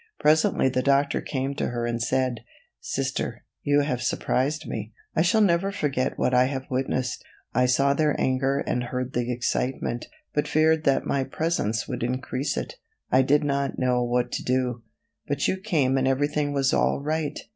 [0.19, 2.39] Presently the doctor came to her and said:
[2.79, 4.93] "Sister, you have surprised me.
[5.15, 7.23] I shall never forget what I have witnessed.
[7.53, 12.57] I saw their anger and heard the excitement, but feared that my presence would increase
[12.57, 12.77] it.
[13.11, 14.81] I did not know what to do,
[15.27, 17.39] but you came and everything was all right.